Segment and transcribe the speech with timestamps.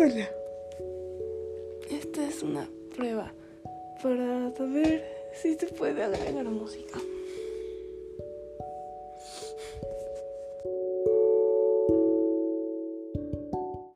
[0.00, 0.30] Hola.
[1.90, 3.32] Esta es una prueba
[4.00, 5.04] para saber
[5.34, 7.00] si se puede agregar música.